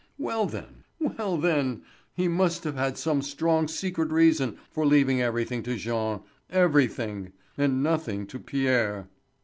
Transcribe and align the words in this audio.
Well 0.17 0.47
then—well 0.47 1.37
then—he 1.37 2.27
must 2.27 2.63
have 2.63 2.73
had 2.75 2.97
some 2.97 3.21
strong 3.21 3.67
secret 3.67 4.11
reason 4.11 4.57
for 4.71 4.83
leaving 4.83 5.21
everything 5.21 5.61
to 5.61 5.75
Jean—everything—and 5.77 7.83
nothing 7.83 8.25
to 8.25 8.39
Pierre. 8.39 9.09